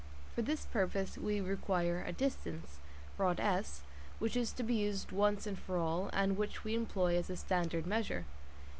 For 0.33 0.41
this 0.41 0.65
purpose 0.65 1.15
we 1.15 1.39
require 1.41 2.01
a" 2.03 2.11
distance" 2.23 2.79
(rod 3.19 3.39
S) 3.39 3.81
which 4.17 4.35
is 4.35 4.51
to 4.53 4.63
be 4.63 4.73
used 4.73 5.11
once 5.11 5.45
and 5.45 5.59
for 5.59 5.77
all, 5.77 6.09
and 6.11 6.35
which 6.37 6.63
we 6.63 6.73
employ 6.73 7.15
as 7.15 7.29
a 7.29 7.37
standard 7.37 7.85
measure. 7.85 8.25